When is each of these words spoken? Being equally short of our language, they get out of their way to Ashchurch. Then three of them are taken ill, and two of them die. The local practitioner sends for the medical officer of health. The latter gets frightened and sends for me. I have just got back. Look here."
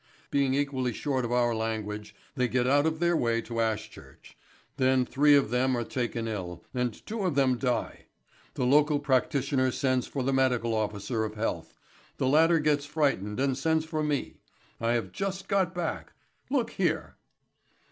Being 0.31 0.55
equally 0.55 0.93
short 0.93 1.23
of 1.25 1.31
our 1.31 1.53
language, 1.53 2.15
they 2.33 2.47
get 2.47 2.65
out 2.65 2.87
of 2.87 2.97
their 2.99 3.15
way 3.15 3.39
to 3.43 3.61
Ashchurch. 3.61 4.35
Then 4.77 5.05
three 5.05 5.35
of 5.35 5.51
them 5.51 5.77
are 5.77 5.83
taken 5.83 6.27
ill, 6.27 6.65
and 6.73 7.05
two 7.05 7.21
of 7.23 7.35
them 7.35 7.55
die. 7.59 8.05
The 8.55 8.65
local 8.65 8.97
practitioner 8.97 9.69
sends 9.69 10.07
for 10.07 10.23
the 10.23 10.33
medical 10.33 10.73
officer 10.73 11.23
of 11.23 11.35
health. 11.35 11.77
The 12.17 12.27
latter 12.27 12.57
gets 12.57 12.87
frightened 12.87 13.39
and 13.39 13.55
sends 13.55 13.85
for 13.85 14.01
me. 14.01 14.37
I 14.79 14.93
have 14.93 15.11
just 15.11 15.47
got 15.47 15.75
back. 15.75 16.13
Look 16.49 16.71
here." 16.71 17.17